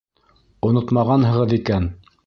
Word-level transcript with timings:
Онотмағанһығыҙ 0.69 1.57
икән. 1.59 1.91